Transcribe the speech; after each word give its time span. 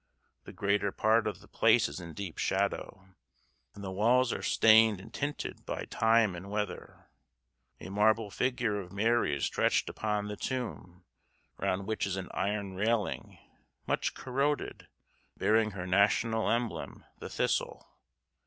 The 0.45 0.51
greater 0.51 0.91
part 0.91 1.27
of 1.27 1.41
the 1.41 1.47
place 1.47 1.87
is 1.87 1.99
in 1.99 2.15
deep 2.15 2.39
shadow, 2.39 3.09
and 3.75 3.83
the 3.83 3.91
walls 3.91 4.33
are 4.33 4.41
stained 4.41 4.99
and 4.99 5.13
tinted 5.13 5.63
by 5.63 5.85
time 5.85 6.33
and 6.35 6.49
weather. 6.49 7.05
A 7.79 7.89
marble 7.89 8.31
figure 8.31 8.79
of 8.79 8.91
Mary 8.91 9.35
is 9.35 9.45
stretched 9.45 9.89
upon 9.91 10.27
the 10.27 10.35
tomb, 10.35 11.03
round 11.57 11.85
which 11.85 12.07
is 12.07 12.15
an 12.15 12.29
iron 12.33 12.73
railing, 12.73 13.37
much 13.85 14.15
corroded, 14.15 14.87
bearing 15.37 15.69
her 15.77 15.85
national 15.85 16.49
emblem 16.49 17.05
the 17.19 17.29
thistle. 17.29 17.87